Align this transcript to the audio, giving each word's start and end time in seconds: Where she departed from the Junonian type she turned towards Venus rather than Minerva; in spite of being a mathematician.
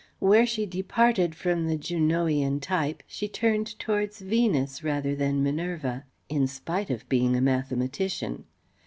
Where 0.17 0.47
she 0.47 0.65
departed 0.65 1.35
from 1.35 1.67
the 1.67 1.77
Junonian 1.77 2.59
type 2.59 3.03
she 3.05 3.27
turned 3.27 3.77
towards 3.77 4.17
Venus 4.19 4.83
rather 4.83 5.15
than 5.15 5.43
Minerva; 5.43 6.05
in 6.27 6.47
spite 6.47 6.89
of 6.89 7.07
being 7.07 7.35
a 7.35 7.41
mathematician. 7.41 8.45